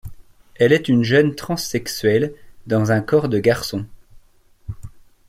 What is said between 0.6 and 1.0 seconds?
est